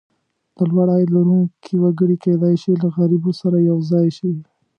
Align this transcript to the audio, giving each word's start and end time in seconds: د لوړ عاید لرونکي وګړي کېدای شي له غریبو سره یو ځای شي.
د 0.57 0.57
لوړ 0.71 0.87
عاید 0.93 1.09
لرونکي 1.15 1.75
وګړي 1.83 2.17
کېدای 2.25 2.55
شي 2.61 2.73
له 2.81 2.87
غریبو 2.97 3.31
سره 3.41 3.57
یو 3.69 3.77
ځای 3.91 4.07
شي. 4.17 4.31